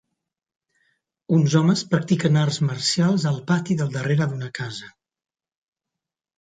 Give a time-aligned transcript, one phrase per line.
[1.37, 4.93] Uns homes practiquen arts marcials al pati del darrere d'una casa.